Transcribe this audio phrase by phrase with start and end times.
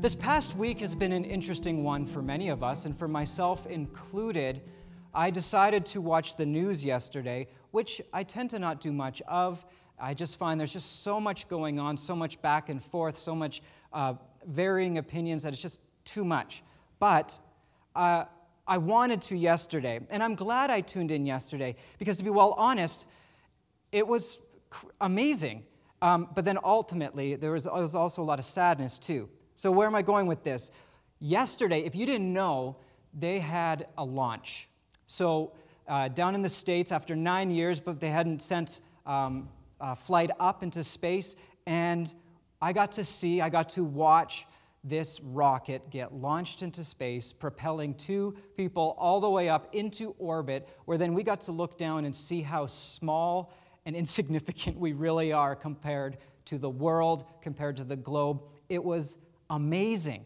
[0.00, 3.66] This past week has been an interesting one for many of us, and for myself
[3.66, 4.62] included.
[5.12, 9.66] I decided to watch the news yesterday, which I tend to not do much of.
[9.98, 13.34] I just find there's just so much going on, so much back and forth, so
[13.34, 13.60] much
[13.92, 14.14] uh,
[14.46, 16.62] varying opinions that it's just too much.
[17.00, 17.36] But
[17.96, 18.26] uh,
[18.68, 22.54] I wanted to yesterday, and I'm glad I tuned in yesterday because, to be well
[22.56, 23.04] honest,
[23.90, 24.38] it was
[24.70, 25.64] cr- amazing.
[26.00, 29.28] Um, but then ultimately, there was, there was also a lot of sadness too.
[29.58, 30.70] So, where am I going with this?
[31.18, 32.76] Yesterday, if you didn't know,
[33.12, 34.68] they had a launch.
[35.08, 35.50] So,
[35.88, 39.48] uh, down in the States, after nine years, but they hadn't sent um,
[39.80, 41.34] a flight up into space,
[41.66, 42.14] and
[42.62, 44.46] I got to see, I got to watch
[44.84, 50.68] this rocket get launched into space, propelling two people all the way up into orbit,
[50.84, 53.52] where then we got to look down and see how small
[53.86, 58.40] and insignificant we really are compared to the world, compared to the globe.
[58.68, 59.18] It was
[59.50, 60.24] amazing.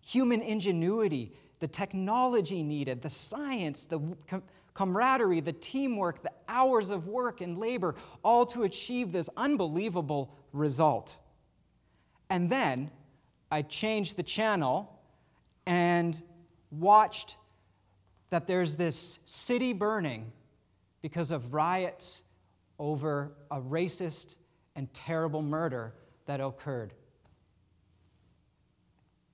[0.00, 4.42] Human ingenuity, the technology needed, the science, the com-
[4.74, 11.18] camaraderie, the teamwork, the hours of work and labor, all to achieve this unbelievable result.
[12.28, 12.90] And then
[13.50, 15.00] I changed the channel
[15.66, 16.20] and
[16.70, 17.36] watched
[18.30, 20.32] that there's this city burning
[21.02, 22.22] because of riots
[22.78, 24.36] over a racist
[24.74, 25.94] and terrible murder
[26.26, 26.92] that occurred.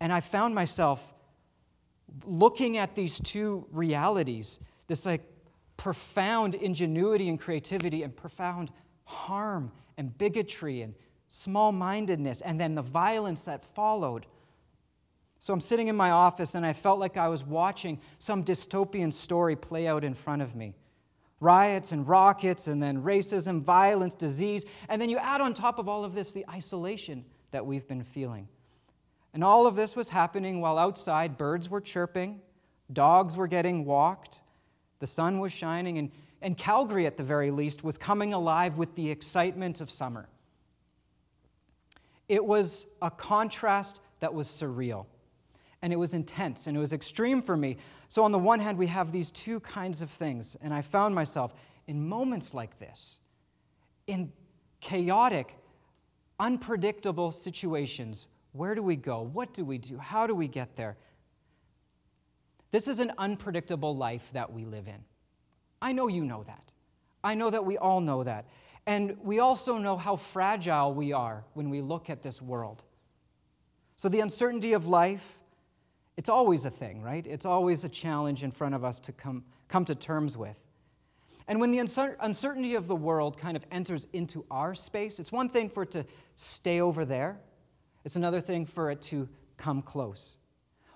[0.00, 1.12] And I found myself
[2.24, 5.22] looking at these two realities this like
[5.76, 8.70] profound ingenuity and creativity and profound
[9.04, 10.94] harm and bigotry and
[11.28, 14.26] small mindedness and then the violence that followed.
[15.38, 19.12] So I'm sitting in my office and I felt like I was watching some dystopian
[19.12, 20.74] story play out in front of me.
[21.38, 24.66] Riots and rockets, and then racism, violence, disease.
[24.90, 28.04] And then you add on top of all of this the isolation that we've been
[28.04, 28.46] feeling.
[29.32, 32.40] And all of this was happening while outside birds were chirping,
[32.92, 34.40] dogs were getting walked,
[34.98, 36.10] the sun was shining, and,
[36.42, 40.28] and Calgary, at the very least, was coming alive with the excitement of summer.
[42.28, 45.06] It was a contrast that was surreal,
[45.82, 47.76] and it was intense, and it was extreme for me.
[48.08, 51.14] So, on the one hand, we have these two kinds of things, and I found
[51.14, 51.54] myself
[51.86, 53.18] in moments like this,
[54.06, 54.32] in
[54.80, 55.56] chaotic,
[56.38, 59.22] unpredictable situations where do we go?
[59.22, 59.98] What do we do?
[59.98, 60.96] How do we get there?
[62.70, 65.04] This is an unpredictable life that we live in.
[65.82, 66.72] I know you know that.
[67.22, 68.46] I know that we all know that.
[68.86, 72.82] And we also know how fragile we are when we look at this world.
[73.96, 75.38] So, the uncertainty of life,
[76.16, 77.26] it's always a thing, right?
[77.26, 80.56] It's always a challenge in front of us to come, come to terms with.
[81.46, 85.48] And when the uncertainty of the world kind of enters into our space, it's one
[85.48, 86.06] thing for it to
[86.36, 87.40] stay over there,
[88.04, 90.36] it's another thing for it to come close.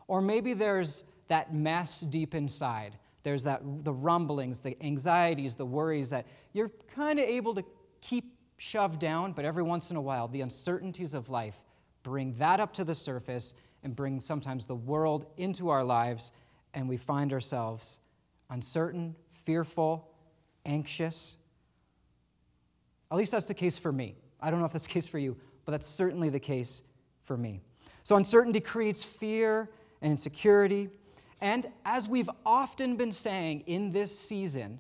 [0.07, 2.99] Or maybe there's that mess deep inside.
[3.23, 7.65] There's that the rumblings, the anxieties, the worries that you're kind of able to
[8.01, 11.57] keep shoved down, but every once in a while, the uncertainties of life
[12.03, 16.33] bring that up to the surface and bring sometimes the world into our lives,
[16.73, 18.01] and we find ourselves
[18.51, 19.15] uncertain,
[19.45, 20.11] fearful,
[20.67, 21.37] anxious.
[23.11, 24.17] At least that's the case for me.
[24.41, 26.83] I don't know if that's the case for you, but that's certainly the case
[27.25, 27.61] for me.
[28.03, 29.71] So, uncertainty creates fear
[30.03, 30.91] and insecurity.
[31.41, 34.79] And as we've often been saying in this season,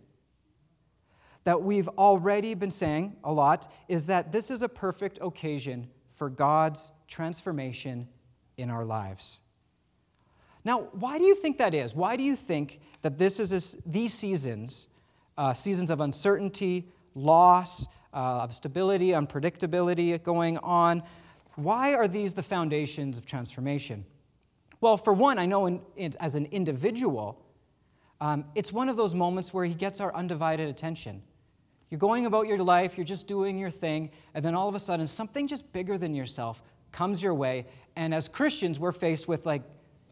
[1.44, 6.30] that we've already been saying a lot, is that this is a perfect occasion for
[6.30, 8.08] God's transformation
[8.56, 9.40] in our lives.
[10.64, 11.94] Now, why do you think that is?
[11.94, 14.86] Why do you think that this is these seasons,
[15.36, 21.02] uh, seasons of uncertainty, loss, uh, of stability, unpredictability going on,
[21.56, 24.04] why are these the foundations of transformation?
[24.80, 27.40] Well, for one, I know in, in, as an individual,
[28.20, 31.22] um, it's one of those moments where he gets our undivided attention.
[31.90, 34.80] You're going about your life, you're just doing your thing, and then all of a
[34.80, 36.62] sudden, something just bigger than yourself
[36.92, 37.66] comes your way.
[37.96, 39.62] And as Christians, we're faced with, like,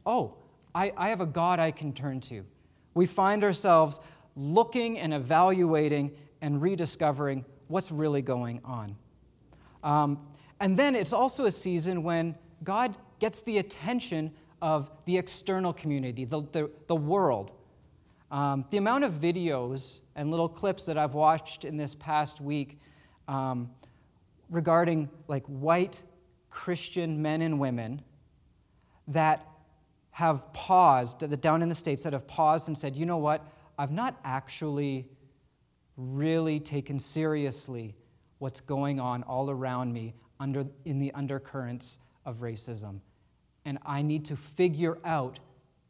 [0.06, 0.34] oh,
[0.74, 2.44] I, I have a God I can turn to.
[2.94, 4.00] We find ourselves
[4.36, 8.96] looking and evaluating and rediscovering what's really going on.
[9.82, 10.18] Um,
[10.62, 14.30] and then it's also a season when God gets the attention
[14.62, 17.52] of the external community, the, the, the world.
[18.30, 22.78] Um, the amount of videos and little clips that I've watched in this past week
[23.26, 23.70] um,
[24.50, 26.00] regarding like white
[26.48, 28.00] Christian men and women
[29.08, 29.44] that
[30.12, 33.44] have paused, that down in the States, that have paused and said, you know what,
[33.76, 35.08] I've not actually
[35.96, 37.96] really taken seriously
[38.38, 43.00] what's going on all around me under, in the undercurrents of racism.
[43.64, 45.38] and I need to figure out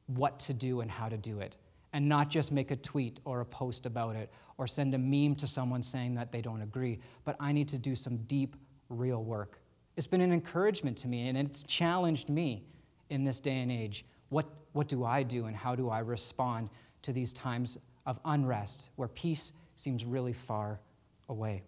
[0.06, 1.56] what to do and how to do it,
[1.92, 5.34] and not just make a tweet or a post about it or send a meme
[5.36, 8.56] to someone saying that they don't agree, but I need to do some deep,
[8.88, 9.58] real work.
[9.96, 12.64] It's been an encouragement to me, and it's challenged me
[13.10, 14.04] in this day and age.
[14.28, 16.68] What, what do I do, and how do I respond
[17.02, 20.80] to these times of unrest where peace seems really far
[21.28, 21.62] away?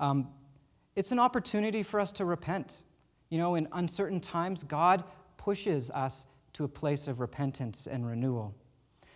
[0.00, 0.28] Um,
[0.96, 2.82] it's an opportunity for us to repent.
[3.30, 5.04] You know, in uncertain times, God
[5.36, 8.54] pushes us to a place of repentance and renewal.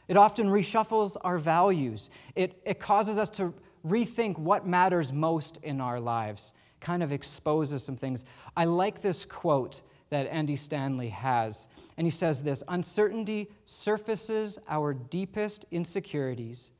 [0.08, 2.10] It often reshuffles our values.
[2.34, 3.54] It, it causes us to
[3.86, 8.24] rethink what matters most in our lives, kind of exposes some things.
[8.56, 14.94] I like this quote that Andy Stanley has, and he says this Uncertainty surfaces our
[14.94, 16.72] deepest insecurities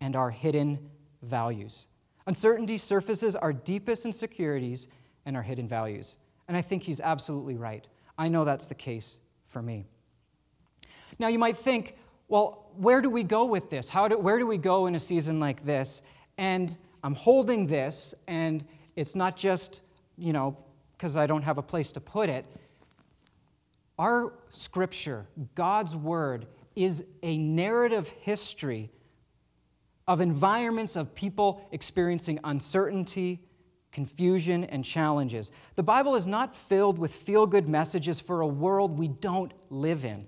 [0.00, 0.90] and our hidden
[1.22, 1.86] values.
[2.26, 4.88] Uncertainty surfaces our deepest insecurities
[5.26, 6.16] and our hidden values.
[6.48, 7.86] And I think he's absolutely right.
[8.16, 9.18] I know that's the case
[9.48, 9.86] for me.
[11.18, 11.96] Now, you might think,
[12.28, 13.88] well, where do we go with this?
[13.88, 16.02] How do, where do we go in a season like this?
[16.38, 18.64] And I'm holding this, and
[18.96, 19.82] it's not just,
[20.16, 20.56] you know,
[20.96, 22.44] because I don't have a place to put it.
[23.98, 28.90] Our scripture, God's word, is a narrative history
[30.06, 33.40] of environments of people experiencing uncertainty,
[33.90, 35.50] confusion, and challenges.
[35.76, 40.04] The Bible is not filled with feel good messages for a world we don't live
[40.04, 40.26] in.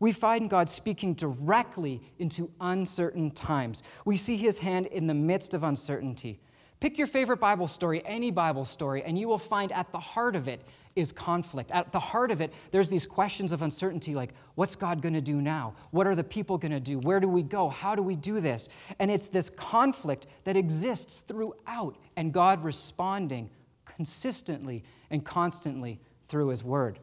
[0.00, 3.82] We find God speaking directly into uncertain times.
[4.04, 6.40] We see his hand in the midst of uncertainty.
[6.84, 10.36] Pick your favorite Bible story, any Bible story, and you will find at the heart
[10.36, 10.60] of it
[10.94, 11.70] is conflict.
[11.70, 15.22] At the heart of it, there's these questions of uncertainty like, what's God going to
[15.22, 15.72] do now?
[15.92, 16.98] What are the people going to do?
[16.98, 17.70] Where do we go?
[17.70, 18.68] How do we do this?
[18.98, 23.48] And it's this conflict that exists throughout, and God responding
[23.86, 26.98] consistently and constantly through His Word.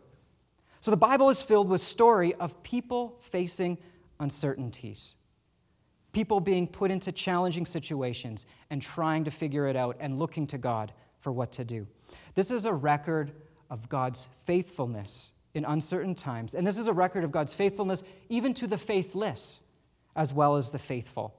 [0.80, 3.80] So the Bible is filled with story of people facing
[4.20, 5.16] uncertainties.
[6.12, 10.58] People being put into challenging situations and trying to figure it out and looking to
[10.58, 11.88] God for what to do.
[12.36, 13.32] This is a record
[13.70, 16.56] of God's faithfulness in uncertain times.
[16.56, 19.60] And this is a record of God's faithfulness even to the faithless
[20.16, 21.34] as well as the faithful.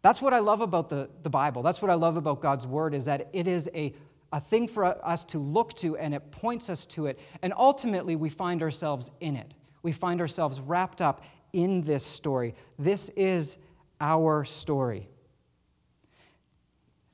[0.00, 1.62] That's what I love about the, the Bible.
[1.62, 3.94] That's what I love about God's word is that it is a,
[4.32, 7.18] a thing for us to look to and it points us to it.
[7.42, 9.54] And ultimately, we find ourselves in it.
[9.82, 11.22] We find ourselves wrapped up
[11.52, 12.54] in this story.
[12.78, 13.58] This is
[14.00, 15.08] our story.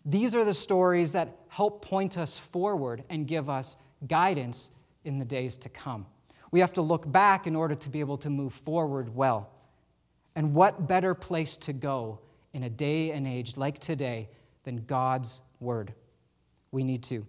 [0.04, 3.76] These are the stories that help point us forward and give us
[4.06, 4.70] guidance
[5.04, 6.06] in the days to come.
[6.50, 9.50] We have to look back in order to be able to move forward well.
[10.36, 12.20] And what better place to go
[12.52, 14.28] in a day and age like today
[14.64, 15.94] than God's Word?
[16.70, 17.26] We need to.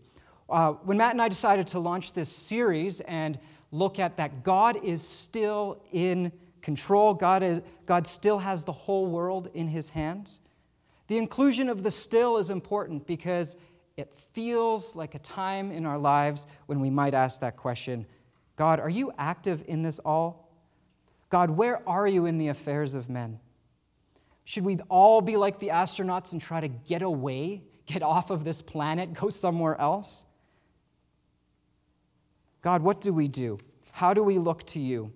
[0.50, 3.40] Uh, when Matt and I decided to launch this series and
[3.72, 6.32] look at that God is still in
[6.66, 10.40] control, God, is, God still has the whole world in his hands,
[11.08, 13.56] the inclusion of the still is important because
[13.98, 18.08] it feels like a time in our lives when we might ask that question
[18.56, 20.50] God, are you active in this all?
[21.30, 23.40] God, where are you in the affairs of men?
[24.46, 28.44] Should we all be like the astronauts and try to get away, get off of
[28.44, 30.24] this planet, go somewhere else?
[32.62, 33.60] God, what do we do?
[33.92, 35.12] How do we look to you?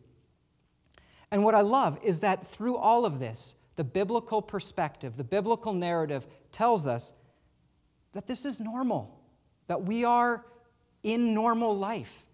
[1.31, 5.73] And what I love is that through all of this, the biblical perspective, the biblical
[5.73, 7.13] narrative tells us
[8.13, 9.19] that this is normal,
[9.67, 10.45] that we are
[11.03, 12.25] in normal life.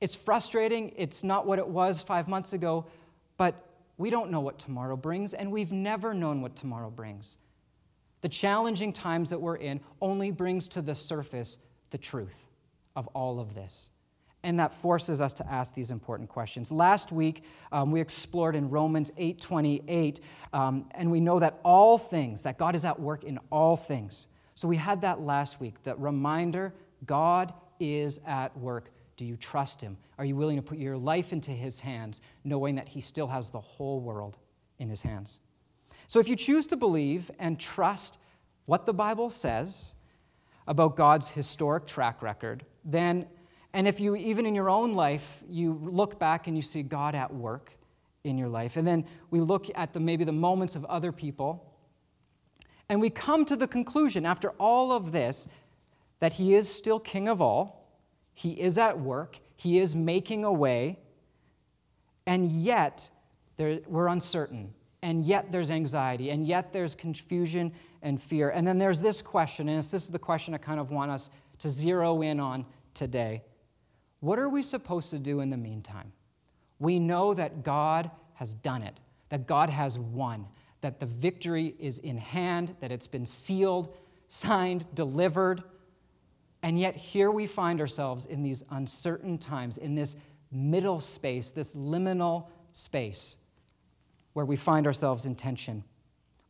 [0.00, 2.86] It's frustrating, it's not what it was five months ago,
[3.36, 3.66] but
[3.98, 7.36] we don't know what tomorrow brings, and we've never known what tomorrow brings.
[8.22, 11.58] The challenging times that we're in only brings to the surface
[11.90, 12.46] the truth
[12.96, 13.90] of all of this.
[14.42, 16.72] And that forces us to ask these important questions.
[16.72, 20.20] Last week, um, we explored in Romans 8:28,
[20.52, 24.26] um, and we know that all things, that God is at work in all things,
[24.60, 26.74] so we had that last week, that reminder
[27.06, 28.90] God is at work.
[29.16, 29.96] Do you trust him?
[30.18, 33.50] Are you willing to put your life into his hands, knowing that he still has
[33.50, 34.36] the whole world
[34.78, 35.40] in his hands?
[36.08, 38.18] So if you choose to believe and trust
[38.66, 39.94] what the Bible says
[40.66, 43.28] about God's historic track record, then,
[43.72, 47.14] and if you, even in your own life, you look back and you see God
[47.14, 47.72] at work
[48.24, 51.70] in your life, and then we look at the, maybe the moments of other people
[52.90, 55.46] and we come to the conclusion, after all of this,
[56.18, 57.88] that He is still King of all,
[58.34, 60.98] He is at work, He is making a way,
[62.26, 63.08] and yet
[63.56, 67.72] there, we're uncertain, and yet there's anxiety, and yet there's confusion
[68.02, 68.50] and fear.
[68.50, 71.30] And then there's this question, and this is the question I kind of want us
[71.60, 73.44] to zero in on today.
[74.20, 76.12] What are we supposed to do in the meantime?
[76.78, 79.00] We know that God has done it,
[79.30, 80.46] that God has won,
[80.80, 83.94] that the victory is in hand, that it's been sealed,
[84.28, 85.62] signed, delivered.
[86.62, 90.16] And yet, here we find ourselves in these uncertain times, in this
[90.50, 93.36] middle space, this liminal space,
[94.32, 95.84] where we find ourselves in tension.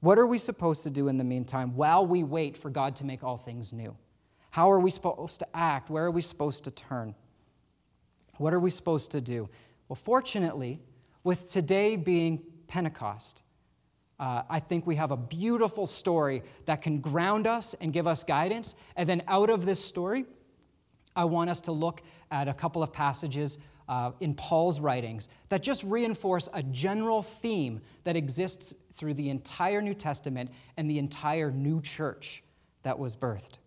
[0.00, 3.04] What are we supposed to do in the meantime while we wait for God to
[3.04, 3.96] make all things new?
[4.50, 5.90] How are we supposed to act?
[5.90, 7.14] Where are we supposed to turn?
[8.40, 9.50] What are we supposed to do?
[9.86, 10.80] Well, fortunately,
[11.24, 13.42] with today being Pentecost,
[14.18, 18.24] uh, I think we have a beautiful story that can ground us and give us
[18.24, 18.74] guidance.
[18.96, 20.24] And then out of this story,
[21.14, 23.58] I want us to look at a couple of passages
[23.90, 29.82] uh, in Paul's writings that just reinforce a general theme that exists through the entire
[29.82, 32.42] New Testament and the entire new church
[32.84, 33.58] that was birthed.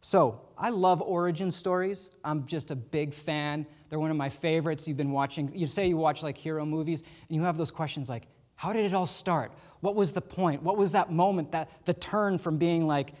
[0.00, 2.10] So, I love origin stories.
[2.24, 3.66] I'm just a big fan.
[3.88, 4.86] They're one of my favorites.
[4.86, 8.08] You've been watching, you say you watch like hero movies, and you have those questions
[8.08, 8.24] like,
[8.54, 9.52] how did it all start?
[9.80, 10.62] What was the point?
[10.62, 13.12] What was that moment, that the turn from being like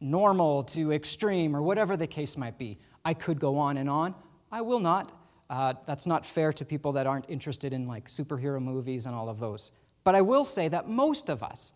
[0.00, 2.78] normal to extreme or whatever the case might be?
[3.04, 4.14] I could go on and on.
[4.52, 5.12] I will not.
[5.48, 9.28] Uh, that's not fair to people that aren't interested in like superhero movies and all
[9.28, 9.72] of those.
[10.04, 11.72] But I will say that most of us,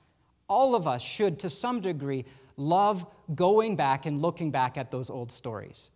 [0.48, 2.24] all of us, should to some degree
[2.56, 5.90] love going back and looking back at those old stories.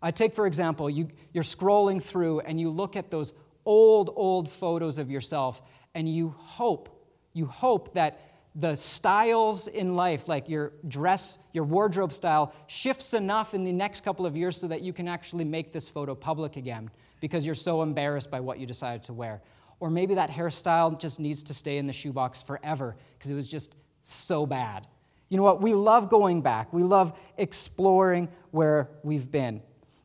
[0.00, 3.32] I take, for example, you, you're scrolling through and you look at those
[3.64, 5.60] old, old photos of yourself,
[5.94, 6.88] and you hope,
[7.32, 8.20] you hope that
[8.54, 14.02] the styles in life, like your dress, your wardrobe style, shifts enough in the next
[14.02, 16.90] couple of years so that you can actually make this photo public again
[17.20, 19.42] because you're so embarrassed by what you decided to wear.
[19.80, 23.48] Or maybe that hairstyle just needs to stay in the shoebox forever because it was
[23.48, 24.86] just so bad.
[25.28, 25.60] You know what?
[25.60, 26.72] We love going back.
[26.72, 29.60] We love exploring where we've been.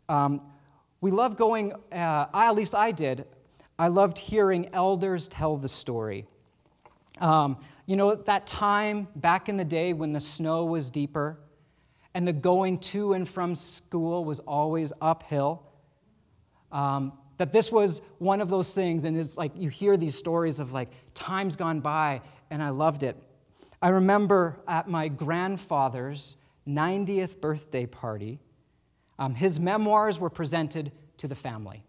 [0.09, 0.41] Um,
[1.01, 3.25] we love going, uh, I, at least I did,
[3.77, 6.25] I loved hearing elders tell the story.
[7.19, 11.37] Um, you know, that time back in the day when the snow was deeper
[12.13, 15.63] and the going to and from school was always uphill.
[16.71, 20.59] Um, that this was one of those things, and it's like you hear these stories
[20.59, 23.17] of like times gone by, and I loved it.
[23.83, 28.39] I remember at my grandfather's 90th birthday party,
[29.19, 31.83] um, his memoirs were presented to the family.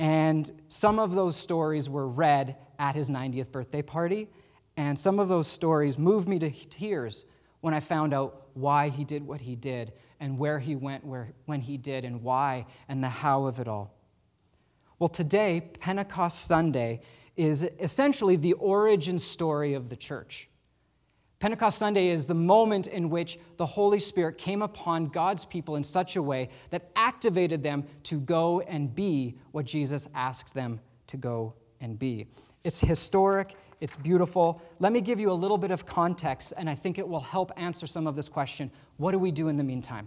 [0.00, 4.30] And some of those stories were read at his 90th birthday party.
[4.76, 7.24] And some of those stories moved me to tears
[7.60, 11.32] when I found out why he did what he did and where he went where,
[11.46, 13.94] when he did and why and the how of it all.
[14.98, 17.00] Well, today, Pentecost Sunday,
[17.36, 20.48] is essentially the origin story of the church.
[21.42, 25.82] Pentecost Sunday is the moment in which the Holy Spirit came upon God's people in
[25.82, 31.16] such a way that activated them to go and be what Jesus asked them to
[31.16, 32.28] go and be.
[32.62, 34.62] It's historic, it's beautiful.
[34.78, 37.50] Let me give you a little bit of context, and I think it will help
[37.56, 40.06] answer some of this question what do we do in the meantime?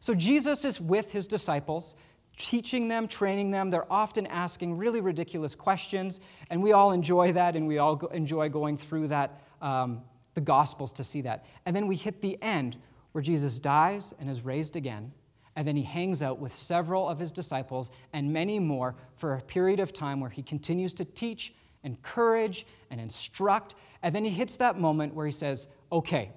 [0.00, 1.94] So, Jesus is with his disciples
[2.36, 3.70] teaching them, training them.
[3.70, 6.20] They're often asking really ridiculous questions,
[6.50, 10.02] and we all enjoy that, and we all go, enjoy going through that, um,
[10.38, 11.44] the Gospels to see that.
[11.66, 12.76] And then we hit the end
[13.10, 15.10] where Jesus dies and is raised again,
[15.56, 19.40] and then he hangs out with several of his disciples and many more for a
[19.40, 21.52] period of time where he continues to teach,
[21.82, 23.74] encourage, and instruct.
[24.04, 26.30] And then he hits that moment where he says, Okay,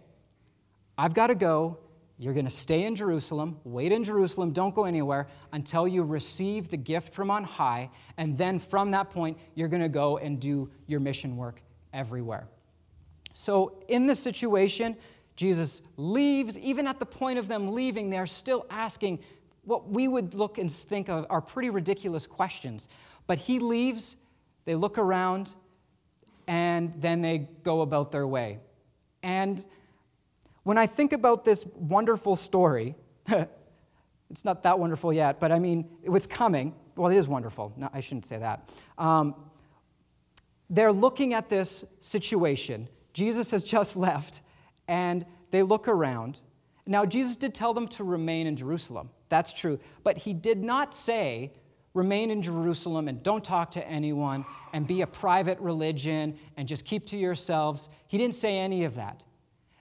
[0.97, 1.77] I've got to go.
[2.17, 6.69] You're going to stay in Jerusalem, wait in Jerusalem, don't go anywhere until you receive
[6.69, 7.91] the gift from on high.
[8.17, 11.61] And then from that point, you're going to go and do your mission work
[11.93, 12.47] everywhere.
[13.33, 14.95] So, in this situation,
[15.35, 16.57] Jesus leaves.
[16.57, 19.19] Even at the point of them leaving, they're still asking
[19.63, 22.87] what we would look and think of are pretty ridiculous questions.
[23.27, 24.15] But he leaves,
[24.65, 25.53] they look around,
[26.47, 28.59] and then they go about their way.
[29.23, 29.63] And
[30.63, 32.95] when I think about this wonderful story,
[33.27, 36.73] it's not that wonderful yet, but I mean, it's coming.
[36.95, 37.73] Well, it is wonderful.
[37.77, 38.69] No, I shouldn't say that.
[38.97, 39.35] Um,
[40.69, 42.87] they're looking at this situation.
[43.13, 44.41] Jesus has just left,
[44.87, 46.41] and they look around.
[46.85, 49.09] Now, Jesus did tell them to remain in Jerusalem.
[49.29, 49.79] That's true.
[50.03, 51.53] But he did not say,
[51.93, 56.85] remain in Jerusalem and don't talk to anyone and be a private religion and just
[56.85, 57.89] keep to yourselves.
[58.07, 59.25] He didn't say any of that.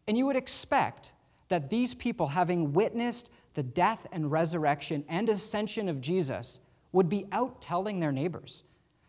[0.07, 1.13] And you would expect
[1.49, 6.61] that these people, having witnessed the death and resurrection and ascension of Jesus,
[6.93, 8.65] would be out telling their neighbors.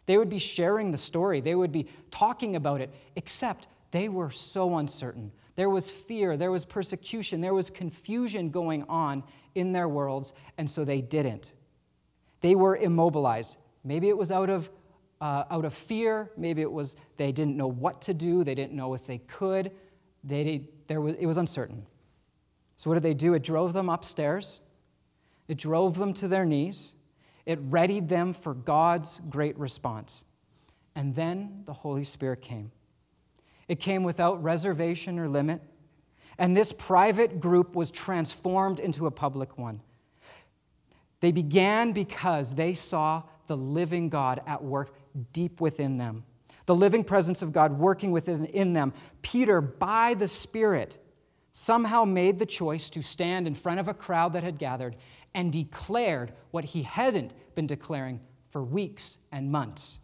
[0.05, 4.31] They would be sharing the story, they would be talking about it, except they were
[4.31, 5.31] so uncertain.
[5.55, 10.69] There was fear, there was persecution, there was confusion going on in their worlds, and
[10.69, 11.53] so they didn't.
[12.39, 13.57] They were immobilized.
[13.83, 14.69] Maybe it was out of,
[15.19, 16.31] uh, out of fear.
[16.37, 18.43] Maybe it was they didn't know what to do.
[18.43, 19.71] They didn't know if they could.
[20.23, 21.85] They, there was, it was uncertain.
[22.77, 23.33] So, what did they do?
[23.33, 24.61] It drove them upstairs,
[25.47, 26.93] it drove them to their knees,
[27.45, 30.23] it readied them for God's great response.
[30.95, 32.71] And then the Holy Spirit came.
[33.71, 35.61] It came without reservation or limit.
[36.37, 39.79] And this private group was transformed into a public one.
[41.21, 44.93] They began because they saw the living God at work
[45.31, 46.25] deep within them,
[46.65, 48.91] the living presence of God working within in them.
[49.21, 50.97] Peter, by the Spirit,
[51.53, 54.97] somehow made the choice to stand in front of a crowd that had gathered
[55.33, 59.99] and declared what he hadn't been declaring for weeks and months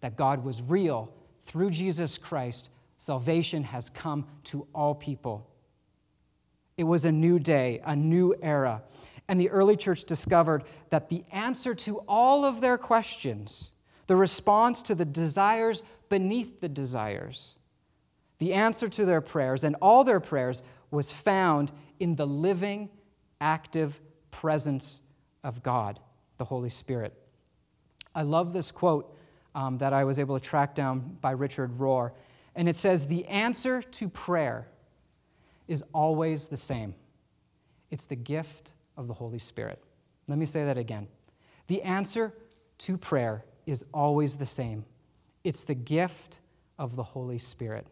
[0.00, 2.68] that God was real through Jesus Christ.
[3.00, 5.48] Salvation has come to all people.
[6.76, 8.82] It was a new day, a new era.
[9.26, 13.72] And the early church discovered that the answer to all of their questions,
[14.06, 17.56] the response to the desires beneath the desires,
[18.36, 22.90] the answer to their prayers and all their prayers was found in the living,
[23.40, 23.98] active
[24.30, 25.00] presence
[25.42, 25.98] of God,
[26.36, 27.14] the Holy Spirit.
[28.14, 29.16] I love this quote
[29.54, 32.10] um, that I was able to track down by Richard Rohr.
[32.54, 34.68] And it says, The answer to prayer
[35.68, 36.94] is always the same
[37.90, 39.82] it's the gift of the Holy Spirit.
[40.28, 41.08] Let me say that again.
[41.66, 42.34] The answer
[42.78, 44.84] to prayer is always the same
[45.42, 46.38] it's the gift
[46.78, 47.86] of the Holy Spirit.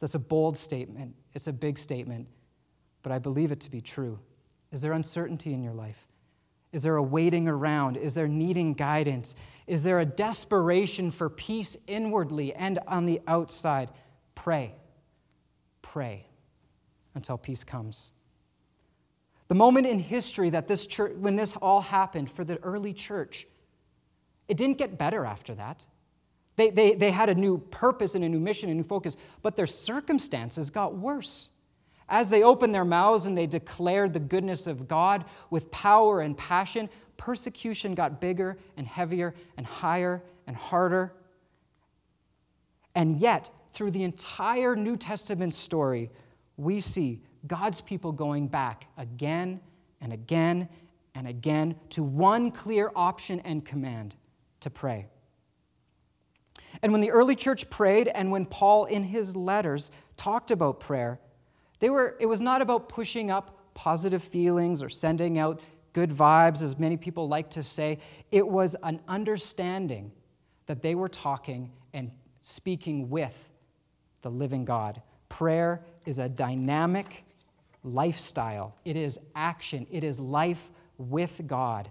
[0.00, 2.28] That's a bold statement, it's a big statement,
[3.02, 4.18] but I believe it to be true.
[4.72, 6.06] Is there uncertainty in your life?
[6.72, 7.96] Is there a waiting around?
[7.96, 9.34] Is there needing guidance?
[9.68, 13.90] Is there a desperation for peace inwardly and on the outside?
[14.34, 14.74] Pray.
[15.82, 16.26] Pray
[17.14, 18.10] until peace comes.
[19.48, 23.46] The moment in history that this church, when this all happened for the early church,
[24.46, 25.84] it didn't get better after that.
[26.56, 29.16] They, they, they had a new purpose and a new mission, and a new focus,
[29.42, 31.50] but their circumstances got worse.
[32.08, 36.36] As they opened their mouths and they declared the goodness of God with power and
[36.36, 41.12] passion, persecution got bigger and heavier and higher and harder.
[42.94, 46.10] And yet, through the entire New Testament story,
[46.56, 49.60] we see God's people going back again
[50.00, 50.68] and again
[51.14, 54.14] and again to one clear option and command
[54.60, 55.06] to pray.
[56.82, 61.20] And when the early church prayed, and when Paul in his letters talked about prayer,
[61.80, 65.60] they were, it was not about pushing up positive feelings or sending out
[65.92, 67.98] good vibes, as many people like to say.
[68.30, 70.12] It was an understanding
[70.66, 73.36] that they were talking and speaking with
[74.22, 75.02] the living God.
[75.28, 77.24] Prayer is a dynamic
[77.84, 81.90] lifestyle, it is action, it is life with God.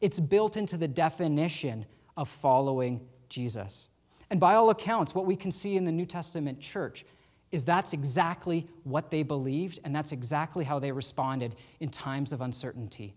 [0.00, 3.88] It's built into the definition of following Jesus.
[4.30, 7.04] And by all accounts, what we can see in the New Testament church
[7.50, 12.42] is that's exactly what they believed, and that's exactly how they responded in times of
[12.42, 13.14] uncertainty.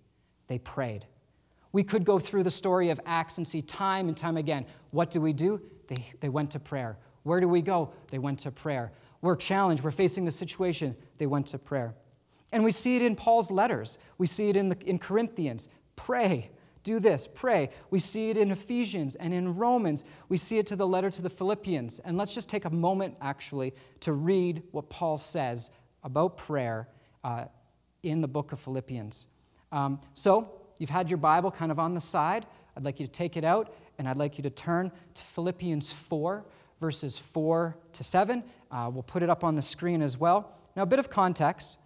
[0.52, 1.06] They prayed.
[1.72, 4.66] We could go through the story of Acts and see time and time again.
[4.90, 5.62] What do we do?
[5.88, 6.98] They, they went to prayer.
[7.24, 7.94] Where do we go?
[8.10, 8.92] They went to prayer.
[9.22, 10.98] We're challenged, we're facing the situation.
[11.20, 11.96] They went to prayer.
[12.52, 15.70] And we see it in Paul's letters, we see it in, the, in Corinthians.
[15.96, 16.52] Pray.
[16.84, 17.70] Do this, pray.
[17.90, 20.04] We see it in Ephesians and in Romans.
[20.28, 22.00] We see it to the letter to the Philippians.
[22.00, 25.70] And let's just take a moment, actually, to read what Paul says
[26.04, 26.90] about prayer
[27.24, 27.46] uh,
[28.04, 29.28] in the book of Philippians.
[29.72, 32.46] Um, so, you've had your Bible kind of on the side.
[32.76, 35.94] I'd like you to take it out, and I'd like you to turn to Philippians
[35.94, 36.46] 4,
[36.80, 38.44] verses 4 to 7.
[38.70, 40.54] Uh, we'll put it up on the screen as well.
[40.76, 41.78] Now, a bit of context.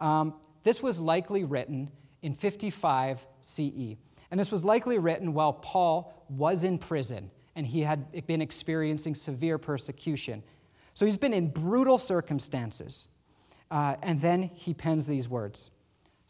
[0.00, 1.90] Um, this was likely written
[2.22, 3.96] in 55 CE.
[4.30, 9.14] And this was likely written while Paul was in prison and he had been experiencing
[9.14, 10.42] severe persecution.
[10.94, 13.08] So he's been in brutal circumstances.
[13.70, 15.70] Uh, and then he pens these words.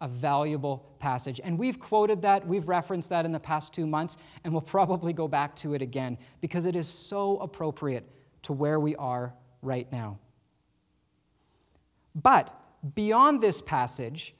[0.00, 1.40] a valuable passage.
[1.42, 5.12] And we've quoted that, we've referenced that in the past two months, and we'll probably
[5.12, 8.08] go back to it again because it is so appropriate
[8.42, 10.18] to where we are right now.
[12.14, 12.54] But
[12.94, 14.34] beyond this passage,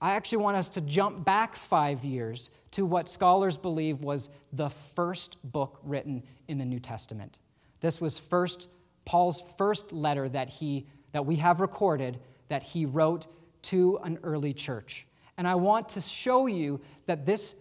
[0.00, 4.70] I actually want us to jump back five years to what scholars believe was the
[4.94, 7.38] first book written in the New Testament.
[7.80, 8.68] This was first
[9.04, 13.26] Paul's first letter that he that we have recorded that he wrote
[13.62, 15.06] to an early church.
[15.36, 17.54] And I want to show you that this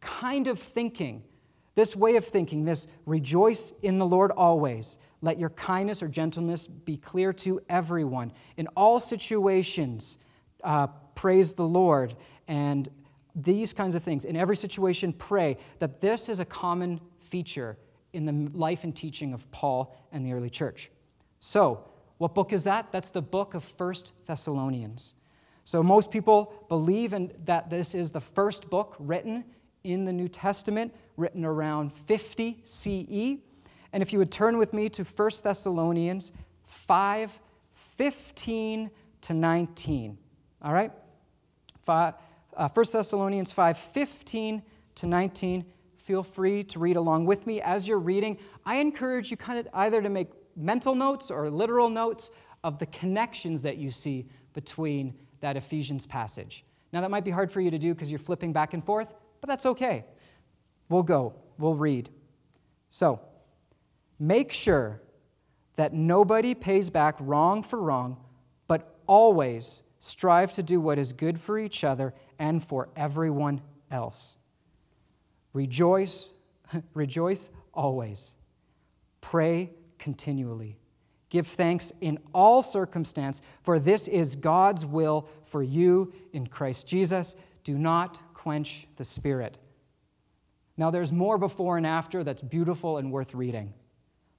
[0.00, 1.22] kind of thinking,
[1.74, 6.66] this way of thinking, this rejoice in the Lord always, let your kindness or gentleness
[6.66, 8.32] be clear to everyone.
[8.56, 10.18] In all situations,
[10.64, 12.16] uh, praise the Lord.
[12.48, 12.88] And
[13.34, 14.24] these kinds of things.
[14.24, 17.78] In every situation, pray that this is a common feature
[18.12, 20.90] in the life and teaching of Paul and the early church.
[21.38, 21.84] So,
[22.18, 22.92] what book is that?
[22.92, 25.14] That's the book of First Thessalonians.
[25.70, 29.44] So, most people believe in, that this is the first book written
[29.84, 33.38] in the New Testament, written around 50 CE.
[33.92, 36.32] And if you would turn with me to 1 Thessalonians
[36.66, 37.38] 5
[37.72, 40.18] 15 to 19.
[40.60, 40.90] All right?
[41.84, 42.14] Five,
[42.56, 44.62] uh, 1 Thessalonians 5 15
[44.96, 45.64] to 19.
[45.98, 48.38] Feel free to read along with me as you're reading.
[48.66, 52.28] I encourage you kind of either to make mental notes or literal notes
[52.64, 56.64] of the connections that you see between that Ephesians passage.
[56.92, 59.08] Now, that might be hard for you to do because you're flipping back and forth,
[59.40, 60.04] but that's okay.
[60.88, 62.10] We'll go, we'll read.
[62.90, 63.20] So,
[64.18, 65.00] make sure
[65.76, 68.16] that nobody pays back wrong for wrong,
[68.66, 74.36] but always strive to do what is good for each other and for everyone else.
[75.52, 76.32] Rejoice,
[76.94, 78.34] rejoice always.
[79.20, 80.78] Pray continually.
[81.30, 87.36] Give thanks in all circumstance, for this is God's will for you in Christ Jesus.
[87.62, 89.58] Do not quench the Spirit.
[90.76, 93.72] Now, there's more before and after that's beautiful and worth reading,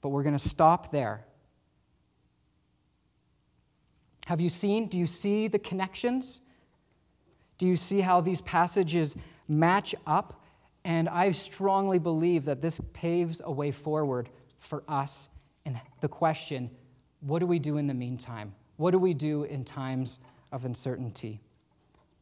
[0.02, 1.24] but we're going to stop there.
[4.26, 4.88] Have you seen?
[4.88, 6.42] Do you see the connections?
[7.58, 9.16] Do you see how these passages
[9.48, 10.44] match up?
[10.84, 15.30] And I strongly believe that this paves a way forward for us
[15.66, 16.72] in the question
[17.22, 18.54] what do we do in the meantime?
[18.78, 20.20] What do we do in times
[20.52, 21.40] of uncertainty?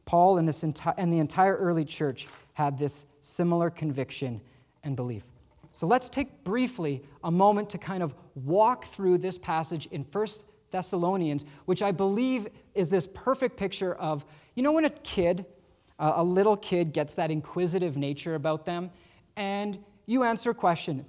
[0.04, 4.40] Paul and, this enti- and the entire early church had this similar conviction
[4.82, 5.24] and belief.
[5.72, 10.26] So let's take briefly a moment to kind of walk through this passage in 1
[10.70, 15.46] Thessalonians, which I believe is this perfect picture of, you know, when a kid,
[15.98, 18.90] a little kid gets that inquisitive nature about them,
[19.36, 21.04] and you answer a question,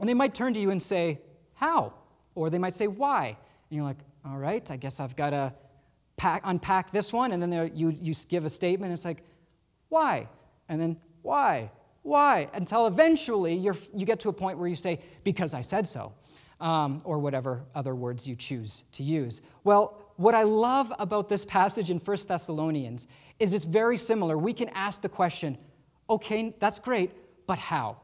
[0.00, 1.20] and they might turn to you and say,
[1.54, 1.92] How?
[2.34, 3.26] Or they might say, Why?
[3.28, 5.52] And you're like, All right, I guess I've got to
[6.16, 7.32] pack, unpack this one.
[7.32, 9.22] And then you, you give a statement, it's like,
[9.88, 10.28] Why?
[10.68, 11.70] And then, Why?
[12.02, 12.48] Why?
[12.52, 16.12] Until eventually you you get to a point where you say, Because I said so.
[16.60, 19.42] Um, or whatever other words you choose to use.
[19.64, 24.38] Well, what I love about this passage in 1 Thessalonians is it's very similar.
[24.38, 25.58] We can ask the question,
[26.08, 27.10] okay, that's great,
[27.46, 27.96] but how?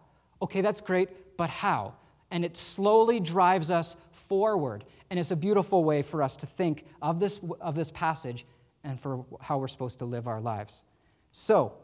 [0.42, 1.94] Okay, that's great, but how?
[2.30, 3.96] And it slowly drives us
[4.30, 4.84] forward.
[5.10, 8.46] And it's a beautiful way for us to think of this, of this passage
[8.84, 10.84] and for how we're supposed to live our lives.
[11.32, 11.74] So,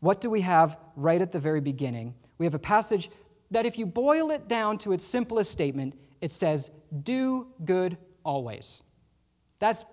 [0.00, 2.14] what do we have right at the very beginning?
[2.38, 3.10] We have a passage
[3.50, 6.70] that, if you boil it down to its simplest statement, it says,
[7.02, 8.82] Do good always.
[9.58, 9.84] That's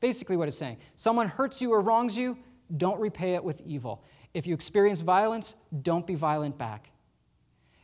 [0.00, 0.78] basically what it's saying.
[0.96, 2.38] Someone hurts you or wrongs you,
[2.74, 4.02] don't repay it with evil.
[4.32, 6.92] If you experience violence, don't be violent back.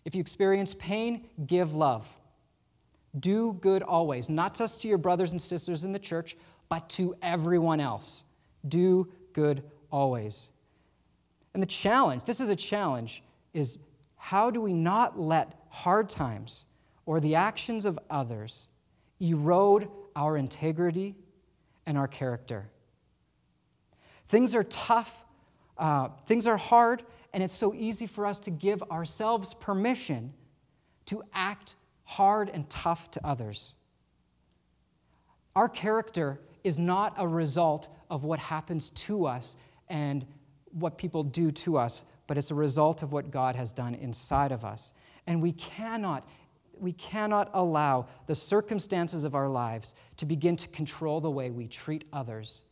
[0.07, 2.09] If you experience pain, give love.
[3.19, 6.37] Do good always, not just to your brothers and sisters in the church,
[6.69, 8.25] but to everyone else.
[8.67, 10.51] Do good always.
[11.55, 13.23] And the challenge, this is a challenge,
[13.53, 13.79] is
[14.17, 16.65] how do we not let hard times
[17.05, 18.69] or the actions of others
[19.21, 21.15] erode our integrity
[21.85, 22.71] and our character?
[24.29, 25.25] Things are tough,
[25.77, 27.03] uh, things are hard,
[27.35, 30.33] and it's so easy for us to give ourselves permission
[31.07, 31.75] to act
[32.17, 33.75] hard and tough to others.
[35.57, 39.57] Our character is not a result of what happens to us
[39.89, 40.25] and
[40.73, 44.53] what people do to us, but it's a result of what God has done inside
[44.53, 44.93] of us.
[45.27, 46.29] And we cannot,
[46.79, 51.67] we cannot allow the circumstances of our lives to begin to control the way we
[51.67, 52.63] treat others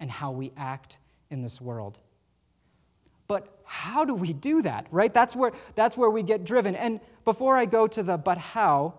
[0.00, 0.98] and how we act
[1.30, 1.98] in this world.
[3.28, 5.12] But how do we do that, right?
[5.12, 6.76] That's where, that's where we get driven.
[6.76, 8.94] And before I go to the but how,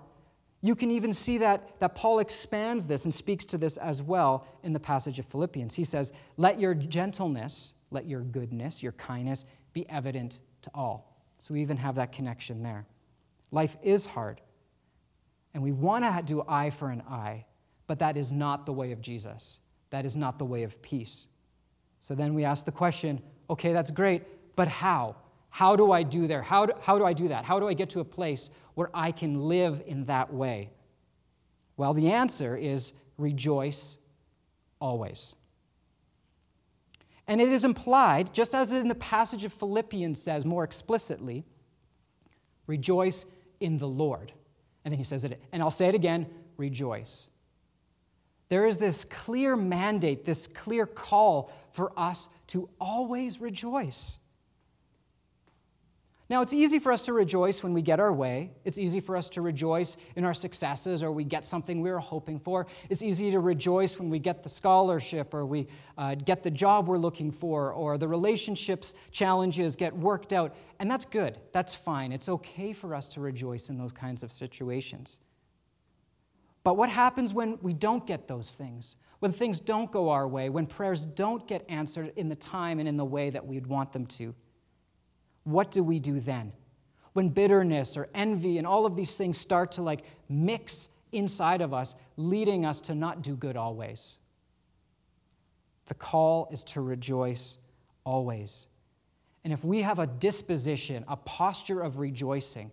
[0.61, 4.45] you can even see that, that Paul expands this and speaks to this as well
[4.63, 5.73] in the passage of Philippians.
[5.73, 11.17] He says, Let your gentleness, let your goodness, your kindness be evident to all.
[11.39, 12.85] So we even have that connection there.
[13.51, 14.41] Life is hard,
[15.53, 17.45] and we want to do eye for an eye,
[17.85, 19.59] but that is not the way of Jesus.
[19.89, 21.27] That is not the way of peace.
[22.01, 24.23] So then we ask the question okay, that's great,
[24.57, 25.15] but how?
[25.49, 26.41] How do I do there?
[26.41, 27.45] How do, how do I do that?
[27.45, 30.69] How do I get to a place where I can live in that way?
[31.77, 33.97] Well, the answer is rejoice
[34.79, 35.35] always.
[37.27, 41.43] And it is implied, just as in the passage of Philippians says more explicitly,
[42.67, 43.25] rejoice
[43.59, 44.31] in the Lord.
[44.85, 47.27] And then he says it, and I'll say it again rejoice.
[48.49, 54.19] There is this clear mandate, this clear call for us to always rejoice.
[56.29, 58.51] Now, it's easy for us to rejoice when we get our way.
[58.65, 61.99] It's easy for us to rejoice in our successes or we get something we were
[61.99, 62.67] hoping for.
[62.89, 66.89] It's easy to rejoice when we get the scholarship or we uh, get the job
[66.89, 70.53] we're looking for or the relationships challenges get worked out.
[70.79, 71.39] And that's good.
[71.53, 72.11] That's fine.
[72.11, 75.19] It's okay for us to rejoice in those kinds of situations.
[76.65, 78.97] But what happens when we don't get those things?
[79.19, 82.87] When things don't go our way, when prayers don't get answered in the time and
[82.89, 84.35] in the way that we'd want them to?
[85.47, 86.51] What do we do then?
[87.13, 91.73] When bitterness or envy and all of these things start to like mix inside of
[91.73, 94.17] us, leading us to not do good always.
[95.85, 97.57] The call is to rejoice
[98.03, 98.67] always.
[99.45, 102.69] And if we have a disposition, a posture of rejoicing,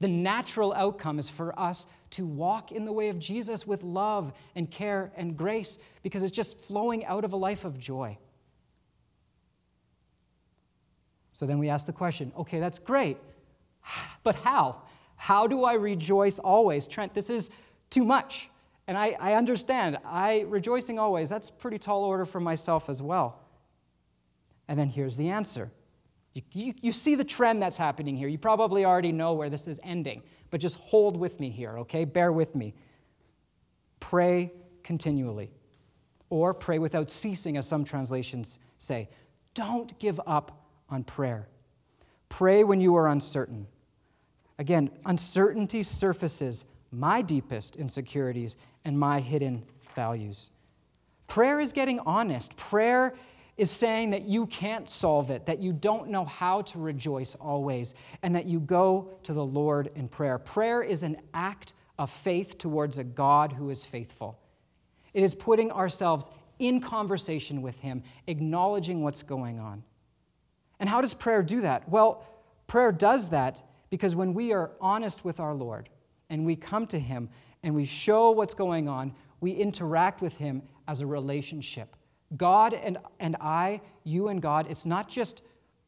[0.00, 4.32] the natural outcome is for us to walk in the way of Jesus with love
[4.56, 8.18] and care and grace because it's just flowing out of a life of joy.
[11.38, 13.16] So then we ask the question okay, that's great,
[14.24, 14.82] but how?
[15.14, 16.88] How do I rejoice always?
[16.88, 17.48] Trent, this is
[17.90, 18.50] too much.
[18.88, 19.98] And I, I understand.
[20.04, 23.38] I rejoicing always, that's pretty tall order for myself as well.
[24.66, 25.70] And then here's the answer.
[26.34, 28.26] You, you, you, see the trend that's happening here.
[28.26, 32.04] You probably already know where this is ending, but just hold with me here, okay?
[32.04, 32.74] Bear with me.
[34.00, 35.52] Pray continually,
[36.30, 39.08] or pray without ceasing, as some translations say.
[39.54, 40.57] Don't give up
[40.90, 41.48] on prayer.
[42.28, 43.66] Pray when you are uncertain.
[44.58, 50.50] Again, uncertainty surfaces my deepest insecurities and my hidden values.
[51.26, 52.56] Prayer is getting honest.
[52.56, 53.14] Prayer
[53.56, 57.94] is saying that you can't solve it, that you don't know how to rejoice always,
[58.22, 60.38] and that you go to the Lord in prayer.
[60.38, 64.38] Prayer is an act of faith towards a God who is faithful.
[65.12, 69.82] It is putting ourselves in conversation with Him, acknowledging what's going on.
[70.80, 71.88] And how does prayer do that?
[71.88, 72.24] Well,
[72.66, 75.88] prayer does that because when we are honest with our Lord
[76.30, 77.28] and we come to Him
[77.62, 81.96] and we show what's going on, we interact with Him as a relationship.
[82.36, 85.42] God and, and I, you and God, it's not just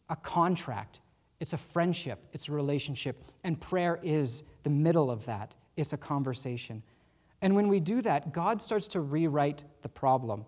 [0.09, 1.01] a contract,
[1.39, 3.23] it's a friendship, it's a relationship.
[3.45, 6.83] And prayer is the middle of that, it's a conversation.
[7.43, 10.45] And when we do that, God starts to rewrite the problem.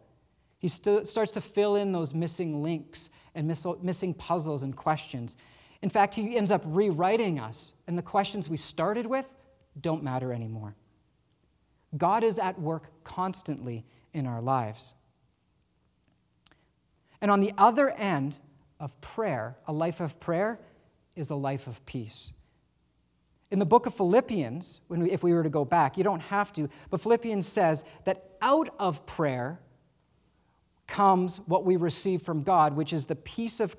[0.58, 5.36] He st- starts to fill in those missing links and miss- missing puzzles and questions.
[5.82, 9.26] In fact, he ends up rewriting us, and the questions we started with
[9.80, 10.74] don't matter anymore.
[11.96, 14.94] God is at work constantly in our lives.
[17.20, 18.38] And on the other end
[18.80, 20.58] of prayer, a life of prayer
[21.14, 22.32] is a life of peace.
[23.50, 26.20] In the book of Philippians, when we, if we were to go back, you don't
[26.20, 29.60] have to, but Philippians says that out of prayer,
[30.86, 33.76] comes what we receive from God, which is the peace of,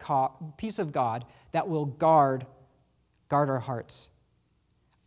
[0.58, 2.46] peace of God that will guard,
[3.30, 4.10] guard our hearts.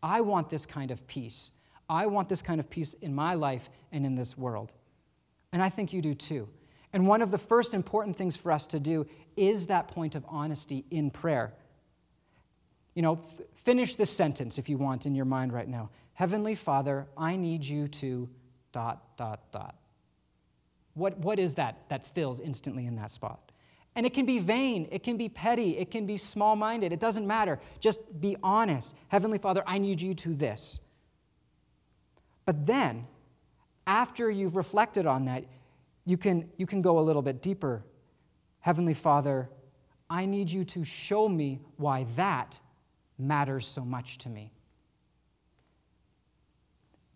[0.02, 1.50] I want this kind of peace.
[1.88, 4.72] I want this kind of peace in my life and in this world.
[5.52, 6.48] And I think you do too.
[6.92, 9.06] And one of the first important things for us to do
[9.36, 11.54] is that point of honesty in prayer.
[12.94, 15.90] You know, f- finish this sentence if you want in your mind right now.
[16.14, 18.28] Heavenly Father, I need you to
[18.72, 19.74] dot, dot, dot.
[20.96, 23.52] What, what is that that fills instantly in that spot?
[23.94, 27.00] And it can be vain, it can be petty, it can be small minded, it
[27.00, 27.60] doesn't matter.
[27.80, 28.94] Just be honest.
[29.08, 30.80] Heavenly Father, I need you to this.
[32.46, 33.06] But then,
[33.86, 35.44] after you've reflected on that,
[36.06, 37.84] you can, you can go a little bit deeper.
[38.60, 39.50] Heavenly Father,
[40.08, 42.58] I need you to show me why that
[43.18, 44.52] matters so much to me.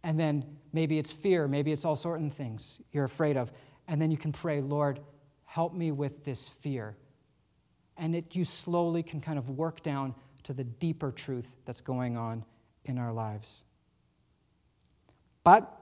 [0.02, 3.50] And then maybe it's fear, maybe it's all sorts of things you're afraid of.
[3.90, 5.00] And then you can pray, Lord,
[5.46, 6.94] help me with this fear.
[7.96, 12.16] And it, you slowly can kind of work down to the deeper truth that's going
[12.16, 12.44] on
[12.84, 13.64] in our lives.
[15.42, 15.76] But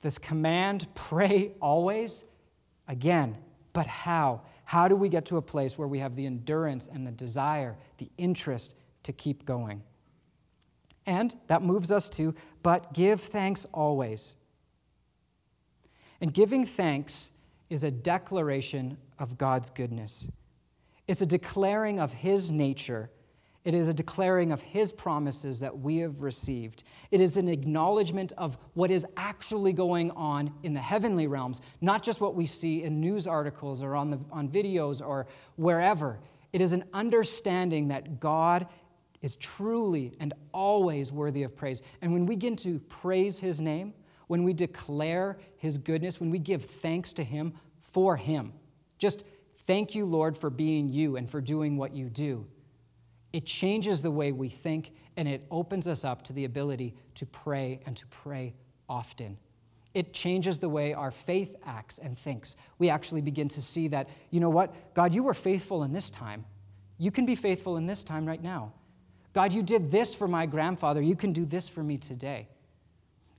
[0.00, 2.24] this command, pray always,
[2.88, 3.36] again,
[3.74, 4.40] but how?
[4.64, 7.76] How do we get to a place where we have the endurance and the desire,
[7.98, 9.82] the interest to keep going?
[11.04, 14.36] And that moves us to, but give thanks always.
[16.20, 17.30] And giving thanks
[17.68, 20.28] is a declaration of God's goodness.
[21.06, 23.10] It's a declaring of His nature.
[23.64, 26.84] It is a declaring of His promises that we have received.
[27.10, 32.02] It is an acknowledgement of what is actually going on in the heavenly realms, not
[32.02, 35.26] just what we see in news articles or on, the, on videos or
[35.56, 36.18] wherever.
[36.52, 38.66] It is an understanding that God
[39.22, 41.82] is truly and always worthy of praise.
[42.00, 43.94] And when we begin to praise His name,
[44.26, 47.54] when we declare His goodness, when we give thanks to Him
[47.92, 48.52] for Him,
[48.98, 49.24] just
[49.66, 52.46] thank you, Lord, for being you and for doing what you do.
[53.32, 57.26] It changes the way we think and it opens us up to the ability to
[57.26, 58.54] pray and to pray
[58.88, 59.36] often.
[59.94, 62.56] It changes the way our faith acts and thinks.
[62.78, 64.94] We actually begin to see that, you know what?
[64.94, 66.44] God, you were faithful in this time.
[66.98, 68.72] You can be faithful in this time right now.
[69.32, 71.00] God, you did this for my grandfather.
[71.00, 72.48] You can do this for me today.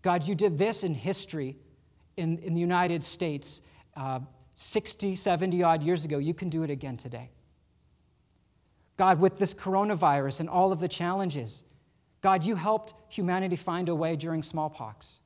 [0.08, 1.58] God, you did this in history
[2.16, 3.60] in, in the United States
[3.98, 4.22] uh,
[4.56, 6.18] 60, 70 odd years ago.
[6.18, 7.30] You can do it again today.
[8.96, 11.66] God, with this coronavirus and all of the challenges,
[12.22, 15.20] God, you helped humanity find a way during smallpox.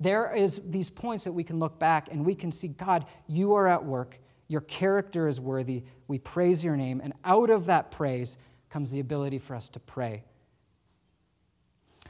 [0.00, 3.54] There is these points that we can look back and we can see, God, you
[3.54, 4.18] are at work.
[4.48, 5.84] Your character is worthy.
[6.08, 7.00] We praise your name.
[7.04, 8.36] And out of that praise,
[8.68, 10.24] comes the ability for us to pray.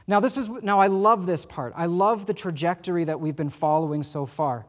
[0.09, 1.71] Now, this is now I love this part.
[1.75, 4.65] I love the trajectory that we've been following so far.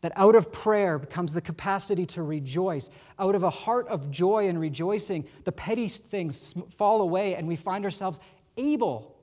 [0.00, 2.90] That out of prayer becomes the capacity to rejoice.
[3.20, 7.54] Out of a heart of joy and rejoicing, the petty things fall away, and we
[7.54, 8.18] find ourselves
[8.56, 9.14] able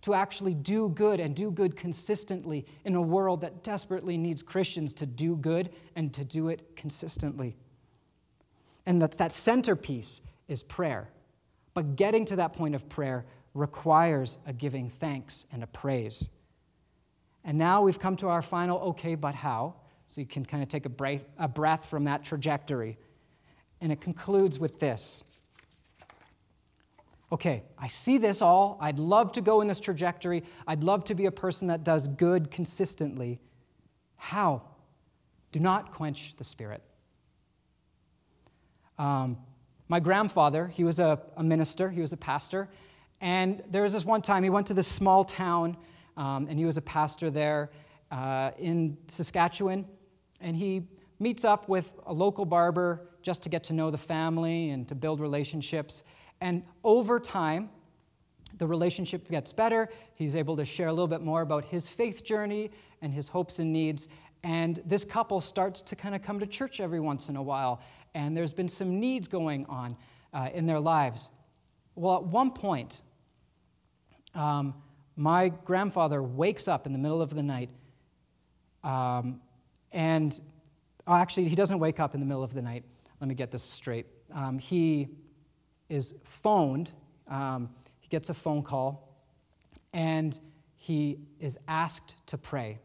[0.00, 4.94] to actually do good and do good consistently in a world that desperately needs Christians
[4.94, 7.54] to do good and to do it consistently.
[8.86, 11.10] And that's that centerpiece is prayer.
[11.74, 16.28] But getting to that point of prayer requires a giving thanks and a praise.
[17.44, 19.74] And now we've come to our final okay, but how?
[20.06, 22.98] So you can kind of take a breath, a breath from that trajectory.
[23.80, 25.24] And it concludes with this.
[27.32, 28.78] Okay, I see this all.
[28.80, 30.44] I'd love to go in this trajectory.
[30.66, 33.40] I'd love to be a person that does good consistently.
[34.16, 34.62] How?
[35.52, 36.82] Do not quench the spirit.
[38.98, 39.36] Um,
[39.88, 42.68] my grandfather, he was a, a, minister, he was a pastor,
[43.24, 45.78] and there was this one time he went to this small town,
[46.18, 47.70] um, and he was a pastor there
[48.10, 49.86] uh, in Saskatchewan,
[50.40, 50.86] and he
[51.18, 54.94] meets up with a local barber just to get to know the family and to
[54.94, 56.04] build relationships.
[56.42, 57.70] And over time,
[58.58, 59.88] the relationship gets better.
[60.14, 63.58] He's able to share a little bit more about his faith journey and his hopes
[63.58, 64.08] and needs.
[64.42, 67.80] And this couple starts to kind of come to church every once in a while
[68.14, 69.96] and there's been some needs going on
[70.32, 71.30] uh, in their lives.
[71.96, 73.02] Well, at one point,
[74.34, 74.74] um,
[75.16, 77.70] my grandfather wakes up in the middle of the night,
[78.82, 79.40] um,
[79.92, 80.38] and
[81.06, 82.84] oh, actually, he doesn't wake up in the middle of the night.
[83.20, 84.06] Let me get this straight.
[84.32, 85.08] Um, he
[85.88, 86.90] is phoned,
[87.28, 87.70] um,
[88.00, 89.16] he gets a phone call,
[89.92, 90.38] and
[90.76, 92.78] he is asked to pray.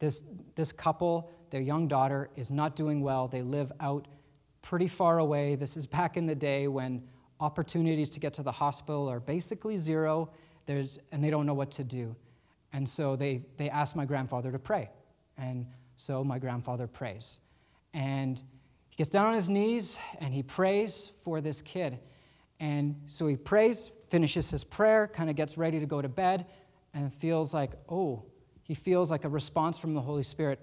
[0.00, 0.22] This,
[0.54, 3.28] this couple, their young daughter, is not doing well.
[3.28, 4.06] They live out
[4.62, 5.54] pretty far away.
[5.54, 7.02] This is back in the day when
[7.40, 10.30] opportunities to get to the hospital are basically zero,
[10.68, 12.14] There's, and they don't know what to do.
[12.74, 14.90] And so they, they ask my grandfather to pray.
[15.38, 15.64] And
[15.96, 17.38] so my grandfather prays.
[17.94, 18.36] And
[18.90, 21.98] he gets down on his knees and he prays for this kid.
[22.60, 26.44] And so he prays, finishes his prayer, kind of gets ready to go to bed,
[26.92, 28.26] and feels like, oh,
[28.62, 30.60] he feels like a response from the Holy Spirit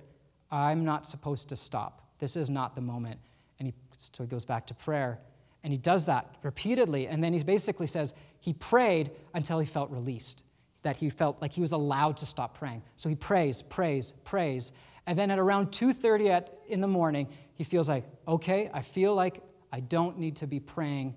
[0.52, 2.08] I'm not supposed to stop.
[2.20, 3.20] This is not the moment.
[3.58, 5.20] And he, so he goes back to prayer.
[5.64, 7.08] And he does that repeatedly.
[7.08, 8.14] And then he basically says
[8.46, 10.44] he prayed until he felt released,
[10.84, 12.84] that he felt like he was allowed to stop praying.
[12.96, 14.72] So he prays, prays, prays.
[15.08, 19.42] And then at around 2.30 in the morning, he feels like, okay, I feel like
[19.72, 21.16] I don't need to be praying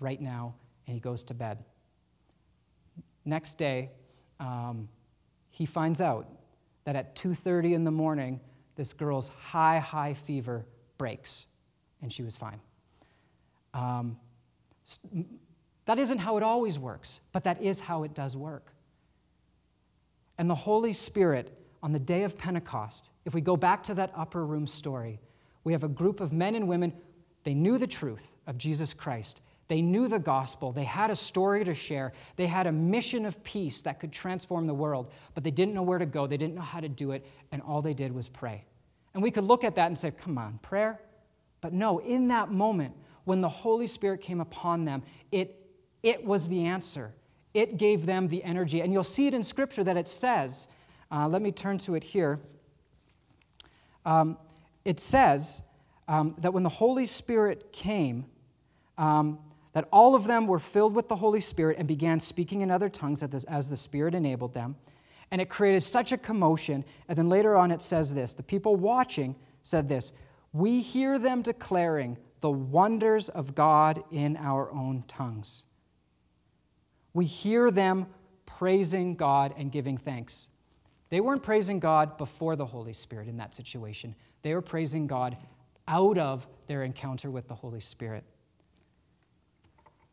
[0.00, 0.56] right now.
[0.88, 1.64] And he goes to bed.
[3.24, 3.92] Next day,
[4.40, 4.88] um,
[5.50, 6.26] he finds out
[6.82, 8.40] that at 2.30 in the morning,
[8.74, 10.66] this girl's high, high fever
[10.98, 11.46] breaks
[12.02, 12.60] and she was fine.
[13.72, 14.16] Um,
[15.86, 18.72] that isn't how it always works, but that is how it does work.
[20.38, 24.12] And the Holy Spirit, on the day of Pentecost, if we go back to that
[24.16, 25.20] upper room story,
[25.62, 26.92] we have a group of men and women,
[27.44, 29.40] they knew the truth of Jesus Christ.
[29.68, 30.72] They knew the gospel.
[30.72, 32.12] They had a story to share.
[32.36, 35.82] They had a mission of peace that could transform the world, but they didn't know
[35.82, 36.26] where to go.
[36.26, 38.64] They didn't know how to do it, and all they did was pray.
[39.14, 41.00] And we could look at that and say, come on, prayer?
[41.60, 45.63] But no, in that moment, when the Holy Spirit came upon them, it,
[46.04, 47.14] it was the answer.
[47.54, 48.82] It gave them the energy.
[48.82, 50.68] And you'll see it in Scripture that it says,
[51.10, 52.40] uh, let me turn to it here.
[54.04, 54.36] Um,
[54.84, 55.62] it says
[56.06, 58.26] um, that when the Holy Spirit came,
[58.98, 59.38] um,
[59.72, 62.88] that all of them were filled with the Holy Spirit and began speaking in other
[62.90, 64.76] tongues as the Spirit enabled them.
[65.30, 66.84] And it created such a commotion.
[67.08, 70.12] And then later on, it says this the people watching said this
[70.52, 75.64] We hear them declaring the wonders of God in our own tongues.
[77.14, 78.06] We hear them
[78.44, 80.48] praising God and giving thanks.
[81.10, 85.36] They weren't praising God before the Holy Spirit in that situation, they were praising God
[85.88, 88.24] out of their encounter with the Holy Spirit.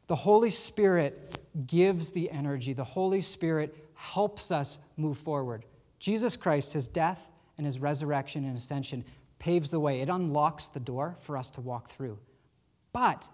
[0.07, 5.65] The Holy Spirit gives the energy, the Holy Spirit helps us move forward.
[5.99, 7.19] Jesus Christ, his death
[7.57, 9.05] and his resurrection and ascension,
[9.39, 10.01] paves the way.
[10.01, 12.17] It unlocks the door for us to walk through.
[12.93, 13.27] But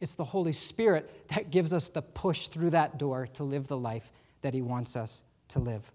[0.00, 3.76] it's the Holy Spirit that gives us the push through that door to live the
[3.76, 4.10] life
[4.42, 5.90] that he wants us to live.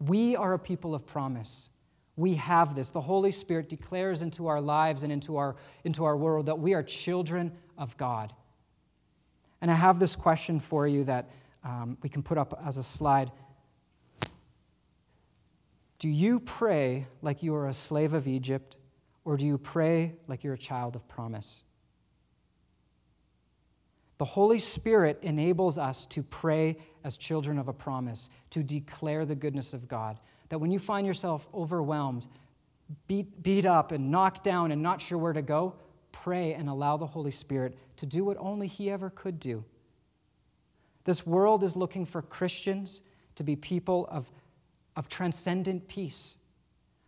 [0.00, 1.70] We are a people of promise.
[2.16, 2.90] We have this.
[2.90, 6.74] The Holy Spirit declares into our lives and into our, into our world that we
[6.74, 8.32] are children of God.
[9.60, 11.28] And I have this question for you that
[11.64, 13.32] um, we can put up as a slide.
[15.98, 18.76] Do you pray like you are a slave of Egypt,
[19.24, 21.64] or do you pray like you're a child of promise?
[24.18, 29.36] The Holy Spirit enables us to pray as children of a promise, to declare the
[29.36, 30.18] goodness of God.
[30.48, 32.26] That when you find yourself overwhelmed,
[33.06, 35.74] beat, beat up, and knocked down, and not sure where to go,
[36.10, 39.64] pray and allow the Holy Spirit to do what only He ever could do.
[41.04, 43.02] This world is looking for Christians
[43.36, 44.28] to be people of,
[44.96, 46.36] of transcendent peace,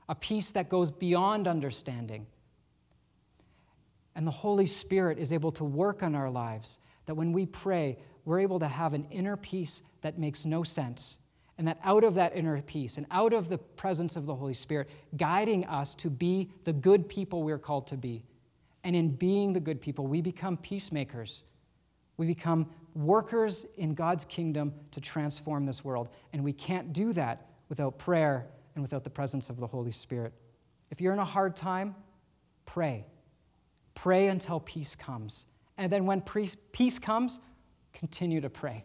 [0.08, 2.26] a peace that goes beyond understanding.
[4.14, 6.78] And the Holy Spirit is able to work on our lives
[7.10, 11.18] that when we pray, we're able to have an inner peace that makes no sense.
[11.58, 14.54] And that out of that inner peace and out of the presence of the Holy
[14.54, 18.22] Spirit, guiding us to be the good people we're called to be.
[18.84, 21.42] And in being the good people, we become peacemakers.
[22.16, 26.10] We become workers in God's kingdom to transform this world.
[26.32, 28.46] And we can't do that without prayer
[28.76, 30.32] and without the presence of the Holy Spirit.
[30.92, 31.96] If you're in a hard time,
[32.66, 33.04] pray.
[33.96, 35.46] Pray until peace comes.
[35.80, 37.40] And then when peace comes,
[37.94, 38.84] continue to pray.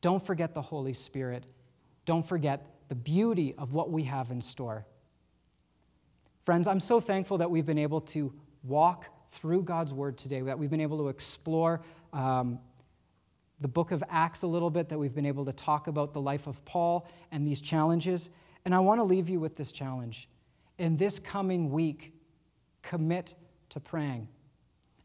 [0.00, 1.44] Don't forget the Holy Spirit.
[2.06, 4.86] Don't forget the beauty of what we have in store.
[6.44, 10.56] Friends, I'm so thankful that we've been able to walk through God's Word today, that
[10.56, 12.60] we've been able to explore um,
[13.60, 16.20] the book of Acts a little bit, that we've been able to talk about the
[16.20, 18.30] life of Paul and these challenges.
[18.64, 20.28] And I want to leave you with this challenge.
[20.78, 22.12] In this coming week,
[22.82, 23.34] commit
[23.70, 24.28] to praying.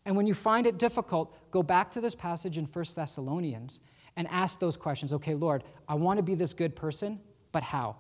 [0.08, 3.82] And when you find it difficult, go back to this passage in 1 Thessalonians
[4.16, 5.12] and ask those questions.
[5.12, 7.20] Okay, Lord, I want to be this good person,
[7.52, 7.98] but how?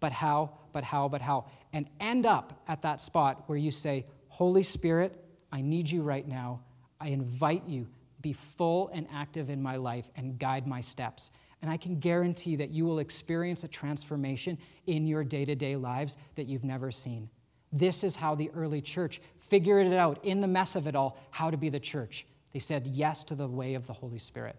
[0.00, 0.52] But how?
[0.72, 1.06] But how?
[1.06, 1.44] But how?
[1.74, 6.26] And end up at that spot where you say, Holy Spirit, I need you right
[6.26, 6.60] now.
[6.98, 7.86] I invite you,
[8.22, 11.30] be full and active in my life and guide my steps.
[11.60, 14.56] And I can guarantee that you will experience a transformation
[14.86, 17.28] in your day to day lives that you've never seen.
[17.72, 21.18] This is how the early church figured it out in the mess of it all
[21.30, 22.26] how to be the church.
[22.52, 24.56] They said yes to the way of the Holy Spirit.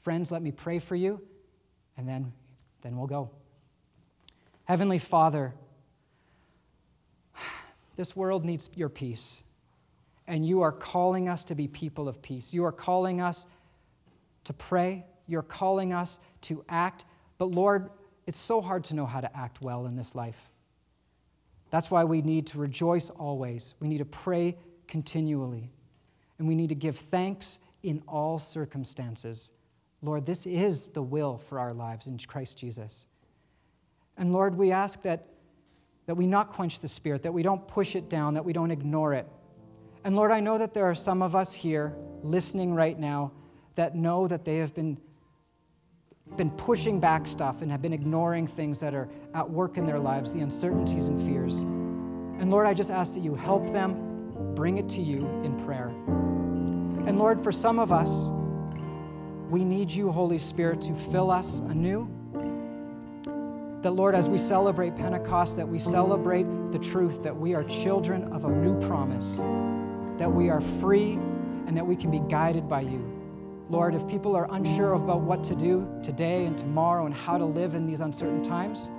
[0.00, 1.20] Friends, let me pray for you,
[1.96, 2.32] and then,
[2.82, 3.30] then we'll go.
[4.64, 5.54] Heavenly Father,
[7.96, 9.42] this world needs your peace,
[10.28, 12.54] and you are calling us to be people of peace.
[12.54, 13.46] You are calling us
[14.44, 17.04] to pray, you're calling us to act,
[17.38, 17.90] but Lord,
[18.26, 20.50] it's so hard to know how to act well in this life.
[21.70, 23.74] That's why we need to rejoice always.
[23.80, 24.56] We need to pray
[24.86, 25.70] continually.
[26.38, 29.52] And we need to give thanks in all circumstances.
[30.02, 33.06] Lord, this is the will for our lives in Christ Jesus.
[34.16, 35.26] And Lord, we ask that,
[36.06, 38.70] that we not quench the Spirit, that we don't push it down, that we don't
[38.70, 39.26] ignore it.
[40.04, 43.32] And Lord, I know that there are some of us here listening right now
[43.74, 44.98] that know that they have been
[46.36, 49.98] been pushing back stuff and have been ignoring things that are at work in their
[49.98, 51.60] lives, the uncertainties and fears.
[51.60, 55.88] And Lord, I just ask that you help them bring it to you in prayer.
[57.06, 58.30] And Lord, for some of us,
[59.48, 62.10] we need you, Holy Spirit, to fill us anew.
[63.82, 68.32] That, Lord, as we celebrate Pentecost, that we celebrate the truth that we are children
[68.32, 69.36] of a new promise,
[70.18, 71.12] that we are free,
[71.66, 73.15] and that we can be guided by you.
[73.68, 77.44] Lord, if people are unsure about what to do today and tomorrow and how to
[77.44, 78.90] live in these uncertain times,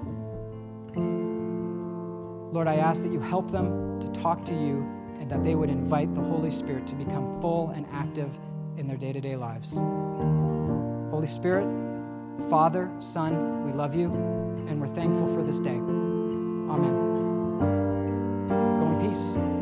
[2.53, 4.85] Lord, I ask that you help them to talk to you
[5.19, 8.29] and that they would invite the Holy Spirit to become full and active
[8.77, 9.73] in their day to day lives.
[11.11, 11.67] Holy Spirit,
[12.49, 14.11] Father, Son, we love you
[14.67, 15.77] and we're thankful for this day.
[16.69, 17.05] Amen.
[18.99, 19.56] Peace.